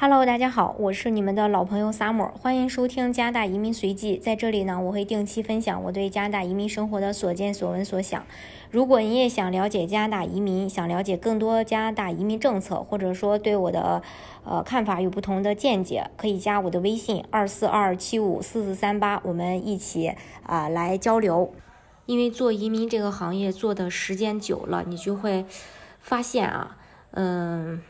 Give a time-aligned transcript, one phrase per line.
[0.00, 4.16] Hello，大家好，我是你们的老朋友 Summer，欢迎收听加拿大移民随记。
[4.16, 8.24] 在这里呢，我会定期分享我对加拿大移民生活的所见所闻所想。
[8.70, 14.00] 如果你也想了解加拿大移民，想了解更多加拿大移民政策，或者说对我的
[14.44, 21.52] 呃看法有不同的见解，可以加我的微信二四二七五四四三八，我们一起啊来交流。
[22.06, 25.44] 因为做移民这个行业做的时间久了，你就会
[25.98, 26.76] 发现啊，
[27.10, 27.82] 嗯。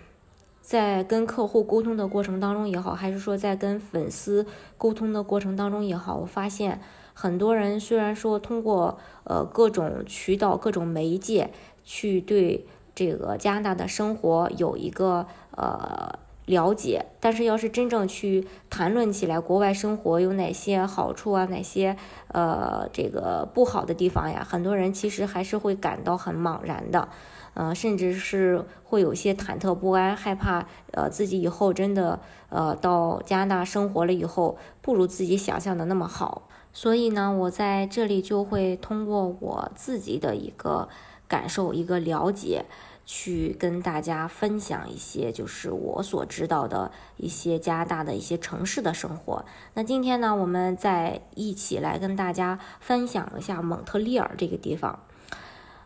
[0.68, 6.78] 在跟客户沟通的过程当中也好，还是说在跟粉丝沟通的过程当中也好，我发现
[7.14, 11.48] 很多人虽然说通过呃各种渠道、各种媒介
[11.86, 27.08] 去对这个加拿大的生活有一个呃了解，但是要是真正去谈论起来，国外生活有哪些好处啊，哪些呃这个不好的地方呀，很多人其实还是会感到很茫然的。
[27.54, 36.48] 呃，甚至是会有些忐忑不安，害怕呃自己以后真的呃到加拿大生活了以后，不如自己想象的那么好。
[36.72, 40.88] 所以呢，我在这里就会通过我自己的一个
[41.26, 42.66] 感受、一个了解，
[43.04, 49.44] 去跟大家分享一些就是我所知道的一些加拿大的一些城市的生活。
[49.74, 55.00] 那今天呢，我们再一起来跟大家分享一下蒙特利尔这个地方。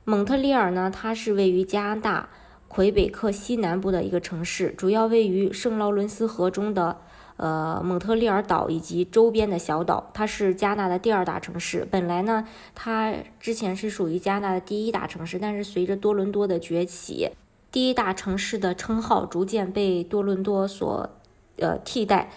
[0.05, 2.28] 蒙特利尔呢，它是位于加拿大
[2.67, 6.98] 魁北克西南部的一个城市，主要位于圣劳伦斯河中的
[7.36, 10.11] 呃蒙特利尔岛以及周边的小岛。
[10.12, 11.86] 它是加拿大的第二大城市。
[11.89, 17.30] 本来呢，它之前是属于加拿大的第一大城市，但是随着多伦多的崛起，
[17.70, 21.11] 第一大城市的称号逐渐被多伦多所
[21.58, 22.30] 呃替代。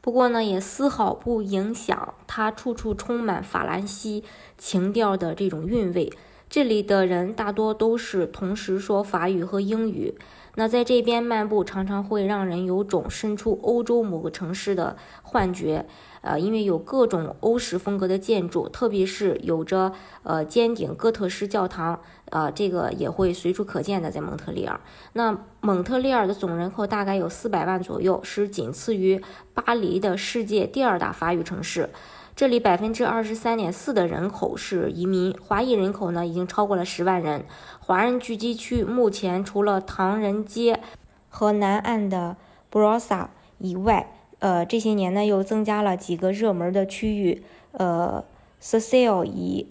[0.00, 4.24] 不过呢，也丝毫不影响它处处充满法兰西
[4.58, 6.12] 情调的这种韵味。
[6.52, 10.14] 这里的人大多都是同时说法语和英语。
[10.54, 15.86] 那在这边漫步，常常会让人有种身处欧洲某个城市的幻觉。
[16.20, 19.94] 呃，因为有各种欧式风格的建筑，特别是有着
[20.24, 24.78] 呃尖顶哥特式教堂，呃，这个也会随处可见的在蒙特利尔。
[25.14, 29.18] 那蒙特利尔的总人口大概有四百万左右，是仅次于
[29.54, 31.88] 巴黎的世界第二大法语城市。
[32.34, 37.44] 这里百分之二十三点四的人口是移民，华裔人口呢已经超过了十万人。
[37.78, 40.80] 华人聚集区目前除了唐人街
[41.28, 42.36] 和南岸的
[42.70, 43.26] Brosa
[43.58, 47.42] 以外，呃，这些年呢又增加了几个热门的区域，
[47.72, 48.24] 呃
[48.58, 49.68] s c i l 以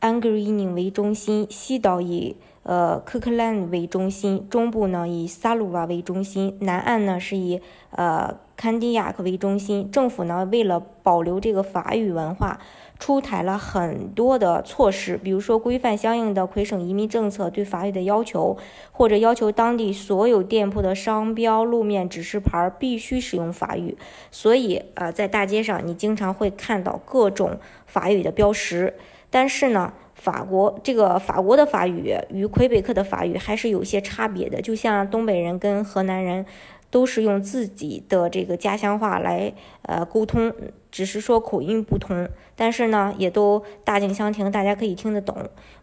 [0.00, 3.70] a n g r e n 为中心，西岛以呃 k i r k l a n d
[3.70, 7.62] 为中心，中部呢以 Saluva 为中心，南岸呢是以
[7.96, 8.36] 呃。
[8.54, 12.60] 坎迪亚克为中心，政府呢为了保留这个法语文化，
[12.96, 18.56] 出台了很多的措施，比如说规范相应的魁省移民政策对法语的要求，
[18.92, 23.96] 或者要求当地所有店铺的商标、路面指示牌必须使用法语。
[24.30, 28.94] 所以呃，在大街上你经常会看到各种法语的标识。
[29.28, 36.46] 但是呢，法国这个法国的法语与魁北克的法语还是有些差别的，就像东北人跟河南人。
[36.92, 39.52] 都是用自己的这个家乡话来
[39.84, 40.52] 呃沟通，
[40.90, 45.34] 只是说口音不同，但是呢也都大境相庭，大家可以听得懂。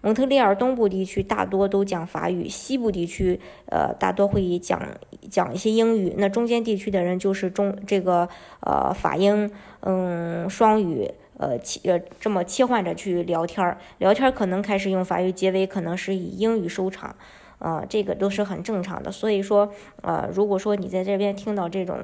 [0.02, 4.80] 蒙特利尔东部地区大多都讲法语，西部地区呃大多会讲
[5.32, 9.50] 讲一些英语，那中间地区的人就是中这个呃法英
[9.80, 17.16] 嗯双语呃切呃这么切换着去聊天儿，聊天儿可能开始用法语结尾，可能是以英语收场。
[17.60, 19.72] 啊，这个都是很正常的，所以说，
[20.02, 22.00] 呃，如果说你在这边听到这种，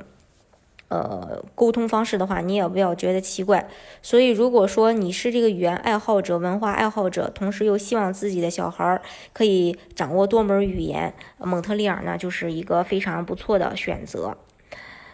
[0.90, 3.68] 呃，沟通方式的话，你也不要觉得奇怪。
[4.02, 9.02] 所以，如果说你是这个语言爱好者、文化爱好者，同时又希望自己的小孩
[9.32, 14.38] 可以掌握多门语言，蒙特利尔呢就是一个非常不错的选择。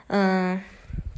[0.07, 0.61] 嗯，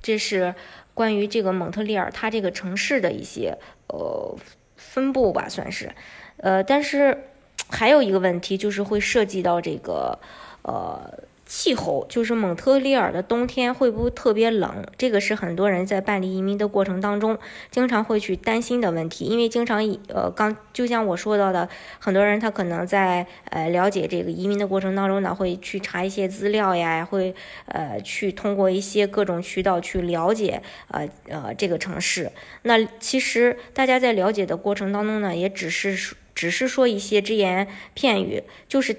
[0.01, 0.53] 这是
[0.93, 3.57] 关于这个蒙特利尔它这个城市的一些
[3.87, 4.35] 呃
[4.75, 5.93] 分布吧，算是，
[6.35, 7.29] 呃，但是。
[7.73, 10.19] 还有一个问题就是会涉及到这个，
[10.61, 14.85] 呃，气候，就是蒙特利尔的冬天会不会特别冷？
[14.97, 17.37] 这个是很多人在办理移民的过程当中
[17.71, 19.25] 经常会去担心的问题。
[19.25, 21.67] 因为经常，呃，刚就像我说到的，
[21.99, 32.31] 很多人他可能在呃了解这个移民的过程当中呢，会去查一些资料呀，会呃去通过一些各种渠道去了解呃呃这个城市。
[32.61, 36.15] 那其实大家在了解的过程当中呢，也只是。
[36.33, 38.95] 只是说一些只言片语，就是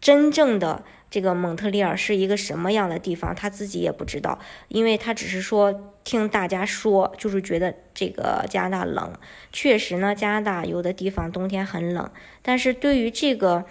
[0.00, 4.38] 真正的这个蒙特利尔是一个什么样的地方，他自己也不知道，
[4.68, 9.12] 因为他只是说听大家说，就是觉得这个加拿大冷。
[9.52, 12.10] 确实呢，加拿大有的地方冬天很冷，
[12.40, 13.64] 但是对于这个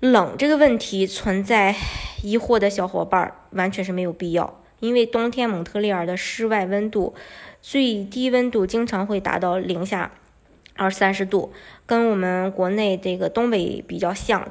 [0.00, 1.74] 冷这个问题存在
[2.22, 7.14] 疑惑的小伙伴，完全是没有必要，因为冬天蒙特利尔的室外温度
[7.62, 10.12] 最低温度经常会达到零下
[10.76, 11.52] 二三十度，
[11.86, 14.50] 跟我们国内这个东北比较像。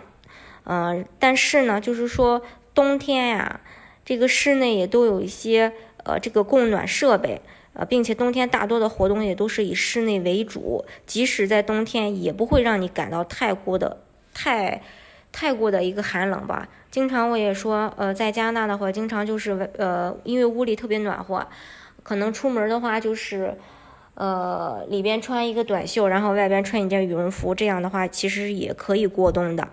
[0.66, 2.42] 嗯，但是呢，就是说
[2.74, 3.60] 冬天呀，
[4.06, 5.74] 这个室内也都有一些
[6.06, 7.42] 呃这个供暖设备，
[7.74, 13.98] 呃，并且冬天大多的活动也都是以室内为主，即使在冬天也不会让你感到太过的
[14.34, 14.81] 太
[15.34, 16.69] 太过的一个寒冷吧。
[16.90, 21.46] 经常我也说，呃，在加拿大的话，经常就是呃，因为屋里特别暖和，
[22.04, 23.58] 可能出门的话就是
[24.15, 29.68] 呃里边穿一个短袖，然后外边穿一件羽绒服，这样的话其实也可以过冬的。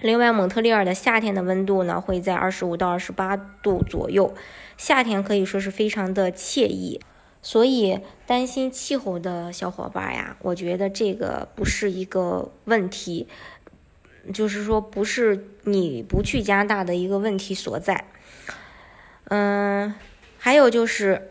[0.00, 4.34] 另外，蒙特利尔的夏天的温度呢，会在二十五到二十八度左右，
[4.78, 7.00] 夏天可以说是非常的惬意。
[7.42, 13.26] 所以，担心气候的小伙伴呀，我觉得这个不是一个问题，
[14.32, 18.04] 就是说不是你不去加拿大的一个问题所在。
[19.24, 19.94] 嗯，
[20.38, 21.29] 还有就是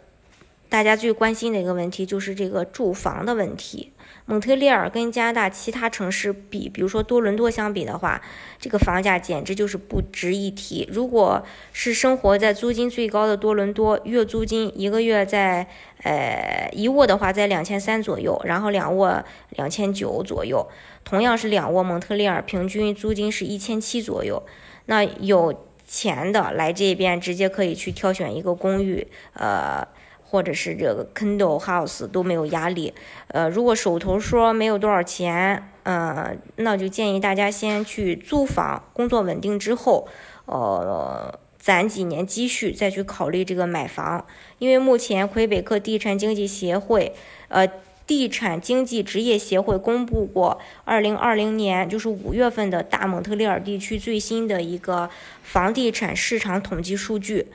[0.69, 3.91] 大家最关心的一个问题，就是这个住房的问题。
[4.27, 8.21] 蒙特利尔跟加拿大其他城市比，比如说多伦多相比的话，
[8.59, 10.87] 这个房价简直就是不值一提。
[10.91, 11.43] 如果
[11.73, 15.65] 是生活在租金最高的多伦多，月租金一个月在
[16.03, 20.63] 呃一卧的话在两千三左右，然后两卧两千九左右。
[21.03, 24.43] 同样是两卧，蒙特利尔平均租金是一千七左右。
[24.85, 29.87] 那有钱的来这边直接可以去挑选一个公寓，呃。
[30.31, 32.93] 或者是这个 Kindle House 都没有压力，
[33.29, 40.07] 呃，如果手头说没有多少钱，嗯，那就建议大家先去租房，工作稳定之后，
[40.45, 44.23] 呃，攒几年积蓄再去考虑这个买房。
[44.59, 47.11] 因为目前魁北克地产经济协会，
[47.47, 47.67] 呃，
[48.05, 55.09] 地产经济职业协会公布过二零二零年就是五月份的大蒙特利尔地区最新的一个
[55.41, 57.47] 房地产市场统计数据，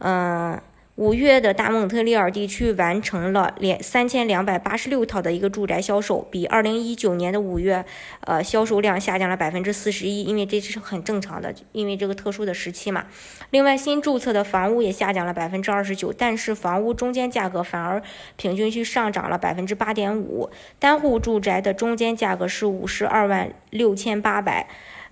[0.00, 0.60] 嗯。
[0.98, 7.84] 五月的大蒙特利尔地区完成了两三千两百八十六套的一个住宅销售，比二零一九年的五月，
[8.22, 13.06] 呃，销售量下降了百分之四十一，因为这是很正常的，因为这个特殊的时期嘛。
[13.50, 18.02] 另外，新注册的房屋也下降了百分之二十九，但是房屋中间价格反而
[18.34, 20.50] 平均去上涨了百分之八点五，
[20.80, 24.68] 单户住宅的中间价格是五十二万六千八百。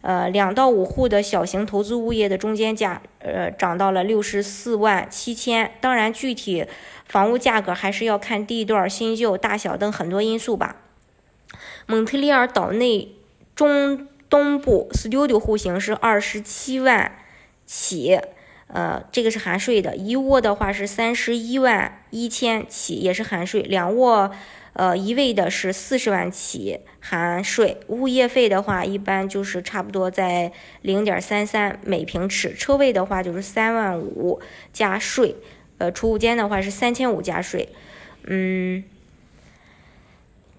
[0.07, 5.73] 呃，两到五户的小型投资物业的中间价，呃，涨到了六十四万七千。
[5.81, 6.65] 当然，具体
[7.07, 10.77] 房屋价格还是要看地段、新旧、大小等很多因素吧。
[11.87, 13.17] 蒙特利尔岛内
[13.57, 17.11] 中东部 studio 户型是二十七万
[17.67, 18.21] 起，
[18.69, 19.97] 呃，这个是含税的。
[19.97, 23.63] 一卧的话是三十一万一千起，也是含税。
[23.63, 24.31] 两卧。
[24.77, 30.53] 呃，一位的是四十万起含税，物业费的话一般就是差不多在
[30.83, 34.39] 零点三三每平尺，车位的话就是三万五
[34.75, 35.35] 加税，
[35.79, 37.69] 呃，储物间的话是三千五加税，
[38.25, 38.85] 嗯。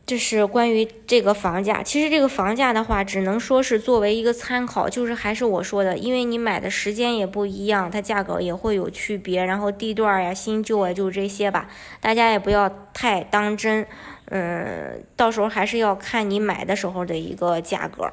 [0.08, 11.68] 这是关于这个房价，其实这个房价的话，只能说是作为一个参考，就是还是我说的，因为你买的时间也不一样，它价格也会有区别，然后地段呀、新旧啊，就这些吧，
[12.00, 13.86] 大家也不要太当真，
[14.30, 18.12] 嗯，到时候还是要看你买的时候的一个价格，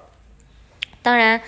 [1.01, 1.41] 当然。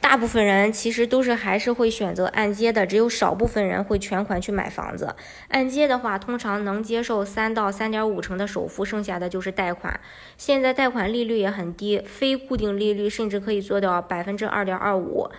[0.00, 5.14] 大部分人其实都是还是会选择按揭的，只有少部分人会全款去买房子。
[5.48, 10.00] 按揭的话，通常能接受三到三点五成的首付，剩下的就是贷款。
[10.36, 15.30] 现在贷款利率也很低，非固定利率甚至可以做到百分之二点二五，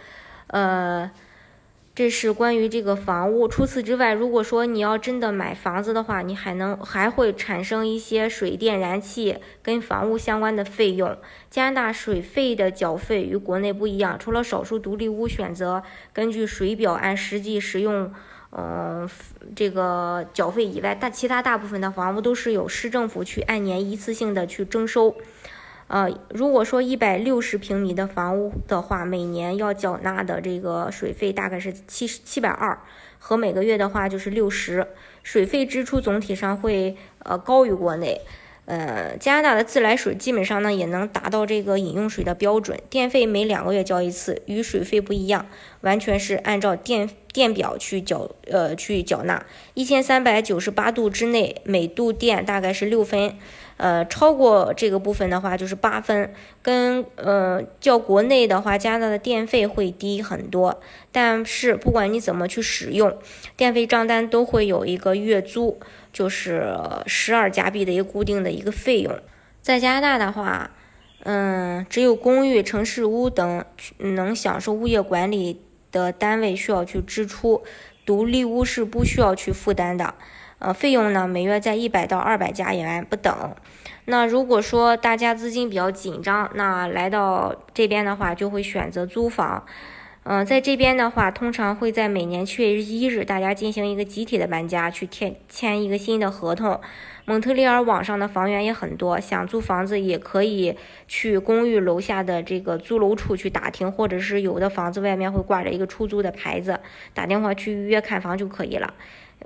[0.47, 1.12] 呃。
[1.93, 3.48] 这是关于这个房屋。
[3.48, 11.17] 除此之外，如果说你要真的买房子的话，你还能还会产生一些水电燃气跟房屋相关的费用。
[11.50, 15.83] 加拿大水费的缴费与国内不一样，除了少数独立屋选择
[16.13, 18.10] 根据水表按实际使用，
[18.51, 19.07] 嗯，
[19.53, 25.13] 这个缴费以外，大其他大部分的房屋都是由市政府去按年一次性的去征收。
[25.91, 32.79] 呃，如果说一百六十平米的房屋的话，每年要缴纳的这个水费大概是七十七百二，
[33.19, 34.88] 和每个月的话就是六十。
[35.21, 38.21] 水费支出总体上会呃高于国内。
[38.65, 42.79] 呃，加拿大的自来水基本上呢也能达到这个饮用水的标准。
[42.89, 45.45] 电费每两个月交一次，与水费不一样，
[45.81, 49.45] 完全是按照电电表去缴呃去缴纳。
[49.74, 53.36] 一千三百九十八度之内，每度电大概是六分。
[53.81, 60.79] 呃，超过这个部分的话就是八分，跟呃较国内的话，加拿大的电费会低很多。
[61.11, 63.11] 但是不管你怎么去使用，
[63.57, 65.79] 电费账单都会有一个月租，
[66.13, 69.17] 就是十二加币的一个固定的一个费用。
[69.63, 70.69] 在加拿大的话，
[71.23, 73.65] 嗯，只有公寓、城市屋等
[73.97, 75.59] 能享受物业管理
[75.91, 77.63] 的单位需要去支出，
[78.05, 80.13] 独立屋是不需要去负担的。
[80.61, 83.33] 呃，费用呢，每月在一百到二百加元不等。
[84.05, 89.65] 那如果说大家资金比较紧张，那来到这边的话，就会选择租房。
[90.23, 96.79] 嗯，在这边的话，通常会在每年七月一日，大家进行一个集体的搬家，去签签一个新的合同。
[97.25, 100.75] 蒙特利尔网上的房源也很多，想租房子也可以
[101.07, 106.79] 去公寓楼下的这个租楼处去打听，或者是有的房子外面会挂着一个出租的牌子，
[107.13, 108.93] 打电话去预约看房就可以了。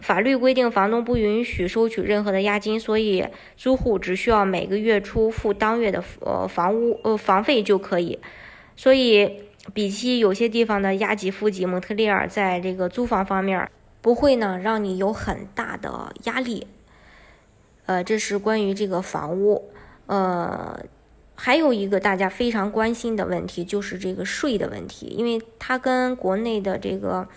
[0.01, 8.19] 法律规定，房东不允许收取任何的押金，所以租户只需要每个月初付当月的呃房屋呃房费就可以。
[8.75, 9.41] 所以。
[9.73, 13.67] 比起有些地方的押几付几，蒙特利尔在这个租房方面
[13.99, 16.67] 不会呢让你有很大的压力。
[17.85, 19.71] 呃，这是关于这个房屋。
[20.07, 20.79] 呃，
[21.35, 27.27] 还有一个大家非常关心的问题就是这个税的问题，因为它跟国内的这个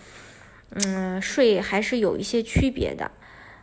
[0.73, 3.11] 嗯税还是有一些区别的。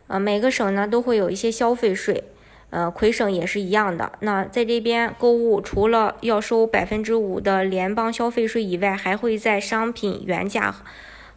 [0.07, 2.23] 呃，每个省呢都会有一些消费税。
[2.69, 4.11] 呃，魁省也是一样的。
[4.19, 10.75] 那在这边购物，除了要收百分之五的联邦消费税以外，还会在商品原价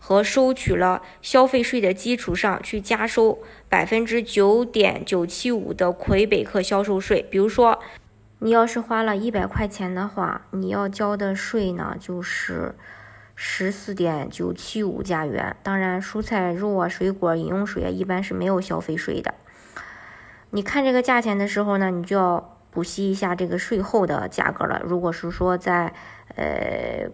[0.03, 3.39] 和收取了消费税的基础上去加收
[3.69, 7.25] 百分之九点九七五的魁北克销售税。
[7.31, 7.79] 比如说，
[8.39, 12.75] 你要是花了一百块钱的话，你要交的税呢就是
[13.37, 15.55] 十四点九七五加元。
[15.63, 19.35] 当然，蔬菜、肉啊、水果、饮用水啊，一般是没有消费税的。
[20.51, 24.81] 你看这个价钱的时候呢，你就要补息一下这个税后的价格了。
[24.83, 25.93] 如果是说在
[26.35, 27.07] 呃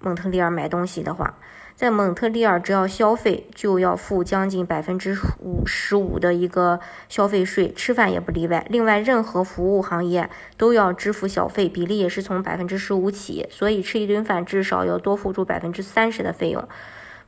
[0.00, 1.38] 蒙特利尔买东西的话，
[1.74, 8.64] 在蒙特利尔只要消费就要付将近百分之五十五的一个消费税，吃饭也不例外。
[8.70, 16.68] 另外，任何服务行业都要支付小费，比例也是从百分之十五起，所以吃一顿饭至少要多付出百分之三十的费用。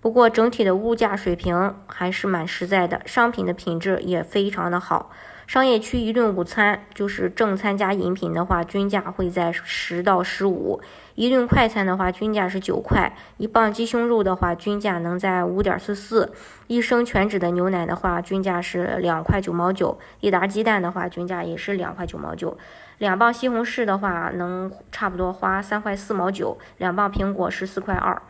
[0.01, 5.11] 不过整体的物价水平还是蛮实在的，商品的品质也非常的好。
[5.47, 10.81] 商业区一顿午餐就是正餐加饮品的话，均价会在十到十五；
[11.15, 16.29] 一顿快餐的话，均价是九块；一磅鸡胸肉的话，均价能在五点四四；
[16.67, 22.57] 一升全脂的牛奶的话，均价是两块九毛九；一打鸡蛋的话，均价也是两块九毛九；
[22.99, 28.21] 两磅西红柿的话，能差不多花三块四毛九；两磅苹果十四块二；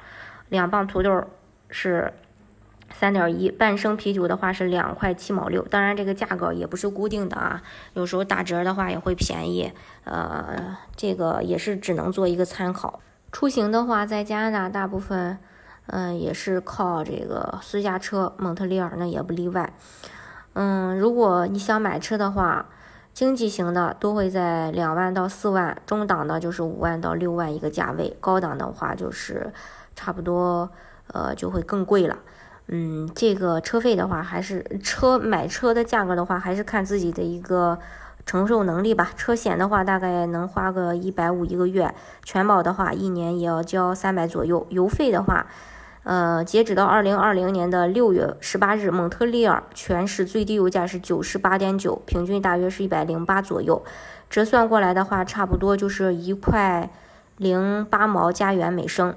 [0.51, 1.25] 两磅土豆
[1.71, 2.13] 是。
[2.97, 7.61] 三点一半升啤酒的话是两块七毛六，当然这个价格也不是固定的啊，
[7.95, 9.73] 有时候打折的话也会便宜，
[10.05, 13.01] 呃，这个也是只能做一个参考。
[13.33, 15.37] 出行的话，在加拿大大部分，
[15.87, 19.73] 嗯，也是靠这个私家车，蒙特利尔呢也不例外。
[20.53, 22.67] 嗯，如果你想买车的话，
[23.13, 29.53] 经济型的都会在两万到四万，中档的就是五万到六万一个价位，高档的话就是
[29.97, 30.71] 差不多，
[31.09, 32.17] 呃，就会更贵了。
[32.69, 37.79] 嗯，这个车费的话，还是车买车的价格的话，还是看自己的一个
[38.25, 39.11] 承受能力吧。
[39.17, 41.89] 车险的话，大概能花个一百五一个月；
[42.25, 44.67] 全保的话，一年也要交三百左右。
[44.71, 45.47] 油费的话，
[46.05, 53.85] 呃，截止到二零二零年的六月十八日，蒙特利尔全市最低油价是九十八点九，平均大约是一百零八左右，
[54.31, 56.91] 折算过来的话，差不多就是一块
[57.37, 59.15] 零八毛加元每升。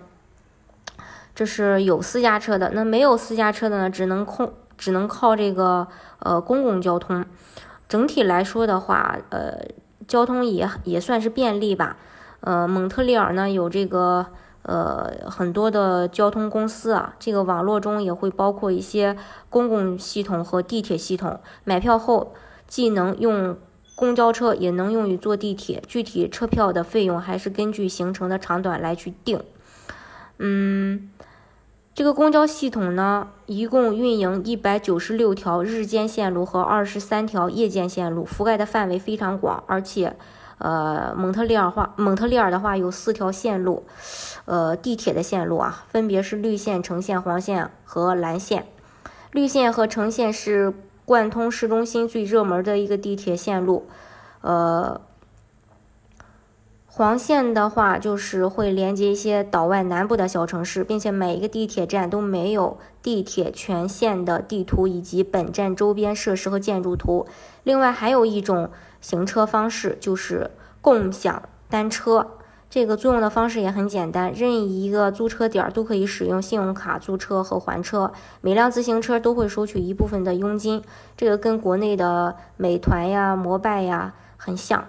[1.38, 3.88] 这是有私家车的，那没有私家车的呢？
[3.92, 7.24] 只能空，只能靠这个呃公共交通。
[7.88, 9.56] 整体来说的话，呃，
[10.08, 11.98] 交通也也算是便利吧。
[12.40, 14.26] 呃，蒙特利尔呢有这个
[14.64, 19.16] 呃很多的交通公司啊，这个网络中也会包括一些
[19.48, 21.40] 公共系统和地铁系统。
[21.64, 22.34] 买票后
[22.68, 23.56] 既能用
[23.94, 25.84] 公交车，也能用于坐地铁。
[25.88, 29.40] 具体车票的费用还是根据行程的长短来去定。
[30.40, 31.12] 嗯。
[31.98, 39.64] 这个公交系统呢，一共运营一百九十六条日间线路和二十三条夜间线路，覆盖的范围非常广。
[39.66, 40.16] 而且，
[40.60, 43.84] 呃，蒙特利尔话，蒙特利尔的话有四条线路，
[44.46, 48.68] 呃，地铁的线路啊，分别是绿线、橙线、黄线和蓝线。
[49.32, 50.72] 绿线和橙线是
[51.04, 53.88] 贯通市中心最热门的一个地铁线路，
[54.42, 55.02] 呃。
[56.98, 67.28] 黄线的话，就是会连接一些岛外南部的小城市，并且每一个地铁站都没有地铁全线的地图以及本站周边设施和建筑图。
[67.62, 70.50] 另外，还有一种行车方式，就是
[70.82, 72.32] 共享单车。
[72.68, 78.12] 这个租用的方式也很简单，任意一个租车点都可以使用信用卡租车和还车。
[78.42, 80.82] 每辆自行车都会收取一部分的佣金，
[81.16, 84.84] 这个跟国内的美团呀、摩拜呀很像。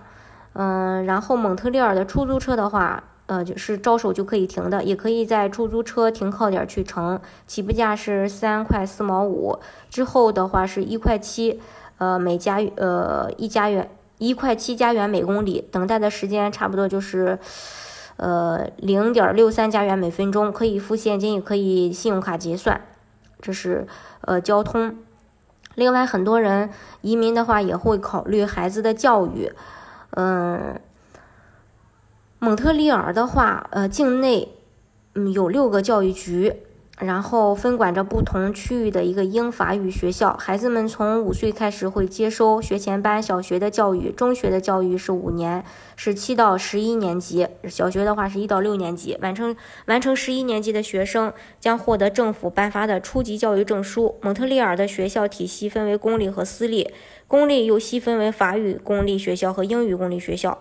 [0.60, 9.56] 嗯，然后蒙特利尔的出租车的话，呃，就是招手就可以停的，也可以在出租车停靠点去乘，起步价是三块四毛五，
[9.88, 11.60] 之后的话是一块七，
[11.98, 13.88] 呃，每加呃一加元
[14.18, 17.38] 一块七加元每公里，等待的时间差不多就是，
[18.16, 22.80] 呃，零点六三加元每分钟，可以付现金，也可以信用卡结算，
[23.40, 23.86] 这是
[24.22, 24.96] 呃交通。
[25.76, 26.70] 另外，很多人
[27.02, 29.52] 移民的话也会考虑孩子的教育。
[30.10, 30.80] 嗯，
[32.38, 34.56] 蒙特利尔的话，呃，境内
[35.14, 36.54] 嗯有六个教育局，
[37.00, 40.36] 然后分管着不同区域的一个英法语学校。
[40.36, 45.64] 孩子们从五岁开始会接收学前班、小学的教育，中学的教育是五年，
[45.96, 49.16] 是七到十一年级；小学的话是一到六年级。
[49.22, 54.16] 完成完成十一年级的学生将获得政府颁发的初级教育证书。
[54.20, 56.90] 蒙特利尔的学校体系分为公立和私立。
[57.26, 60.60] 公立又细分为法语公立学校和英语公立学校。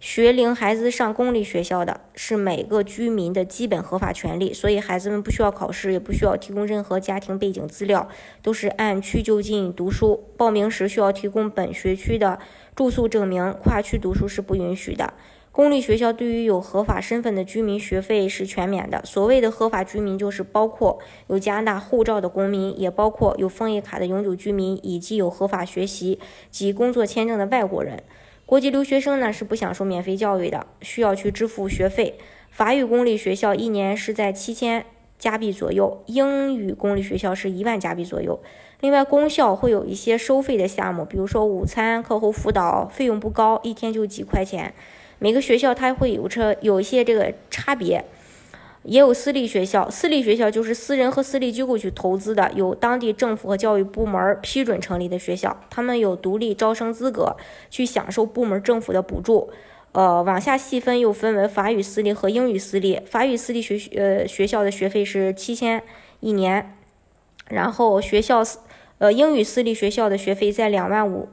[0.00, 8.08] 学龄孩子上公立学校的是每个居民的基本合法权利，所以孩子们不需要考试，也不需要提供任何家庭背景资料，
[8.40, 10.22] 都是按区就近读书。
[10.36, 12.38] 报名时需要提供本学区的
[12.76, 15.14] 住宿证明，跨区读书是不允许的。
[15.50, 19.02] 公立学校对于有合法身份的居民学费是全免的。
[19.04, 26.20] 所谓的合法居民，就是包括有加拿大护照的公民，也包括有枫叶卡的永久居民，以及有合法学习
[26.52, 28.04] 及工作签证的外国人。
[28.48, 32.14] 国际留学生呢是不享受免费教育的，需要去支付学费。
[32.50, 34.86] 法语公立学校一年是在七千
[35.18, 38.40] 加币左右，英语公立学校是一万加币左右。
[38.80, 44.72] 另外，公校会有一些收费的项目，比如说午餐、课后辅导，费用不高，一天就几块钱。
[45.18, 48.02] 每个学校它会有车有一些这个差别，
[48.88, 49.88] 也有私立学校。
[49.90, 57.36] 私立学校就是私人和私立机构去投资的，有当地政府和教育部门批准成立的学校，他们有独立招生资格，
[57.68, 59.50] 去享受部门政府的补助。
[59.92, 63.00] 呃，往下细分又分为法语私立和英语私立。
[63.06, 65.82] 法语私立学呃学校的学费是七千
[66.20, 66.74] 一年，
[67.48, 68.42] 然后学校
[68.98, 71.28] 呃英语私立学校的学费在两万五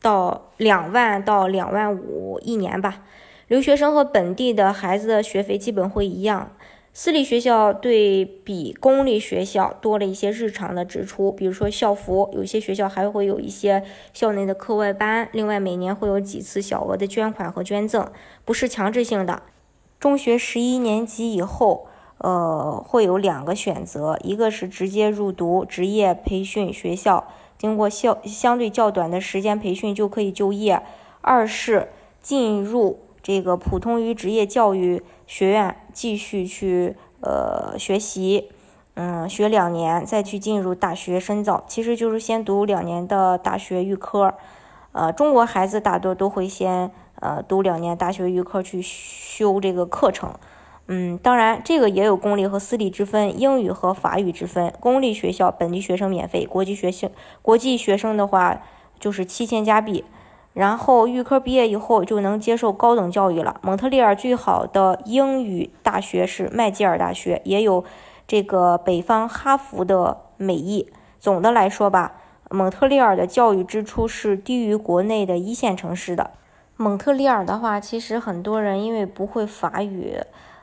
[0.00, 3.02] 到两万到两万五一年吧。
[3.48, 6.56] 留学生和本地的孩子的学费基本会一样，
[6.94, 18.12] 私立学校对比公立学校多了一些日常的支出，比如说校服，有些学校还会有一些校内的课外班，另外每年会有几次小额的捐款和捐赠，
[18.44, 19.42] 不是强制性的。
[19.98, 21.86] 中学十一年级以后，
[22.18, 27.26] 呃，会有两个选择，一个是直接入读职业培训学校，
[27.56, 30.82] 经过校相对较短的时间培训就可以就业；
[31.22, 31.88] 二是
[32.20, 32.98] 进入。
[33.22, 38.48] 这个普通与职业教育学院继续去呃学习，
[38.94, 44.34] 嗯，学两年再去进入大学深造，其实就是先读两年的大学预科。
[44.90, 50.34] 呃，中国孩子大多都会先呃读两年大学预科去修这个课程。
[50.88, 54.74] 嗯，当然这个也有公立和私立之分，英语和法语之分。
[54.80, 57.08] 公立学校本地学生免费，国际学生
[57.40, 58.60] 国际学生的话
[58.98, 60.04] 就是七千加币。
[60.54, 63.58] 然后预科毕业以后就能接受高等教育了。
[63.62, 67.84] 蒙特利尔最好的英语大学是麦吉尔大学，也有
[68.26, 70.92] 这个北方哈佛的美誉。
[71.18, 72.12] 总的来说吧，
[72.50, 76.32] 蒙特利尔的教育支出是低于国内的一线城市的。
[76.76, 80.18] 蒙特利尔的话，其实很多人因为不会法语，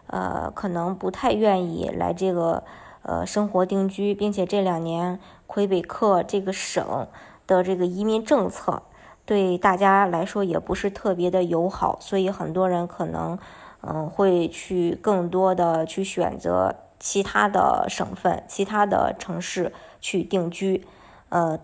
[0.07, 2.63] 呃，可能不太愿意来这个
[3.03, 7.07] 呃生活定居，并且这两年魁北克这个省
[7.47, 8.83] 的这个移民政策。
[9.29, 13.37] 对大家来说也不是特别的友好，所以很多人可能，
[13.81, 20.83] 嗯，会去更多的去选择其他的省份、其他的城市去定居。
[21.29, 21.59] 呃，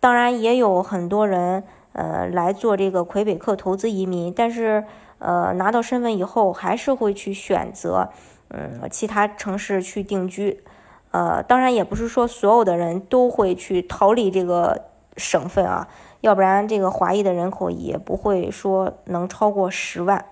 [0.00, 4.82] 当然也有很多人，呃，来做这个魁北克投资移民，但是，
[5.18, 8.08] 呃，拿到身份以后还是会去选择，
[8.48, 10.64] 嗯，其他城市去定居。
[11.10, 14.86] 呃，当然也不是说所有的人都会去逃离这个
[15.18, 15.86] 省份啊。
[16.24, 20.24] 要不然，这个华裔的人口也不会说能超过十万。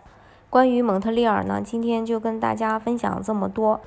[0.48, 3.78] 关于蒙特利尔呢，今天就跟大家分享这么多。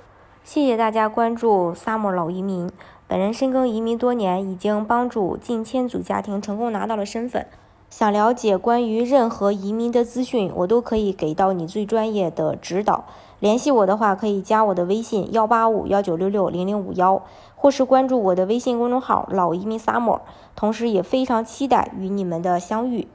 [0.44, 2.70] 谢谢大家关注萨摩老移民。
[3.08, 7.48] 本人深耕移民多年，已经帮助近千组家庭成功拿到了身份。
[7.90, 13.06] 想了解关于任何移民的资讯，我都可以给到你最专业的指导。
[13.40, 17.24] 联系我的话，可以加我的微信幺八五幺九六六零零五幺，
[17.66, 20.22] 或是关注我的微信公众号“老移民 summer”。
[20.56, 23.08] 同时，也非常期待与你们的相遇。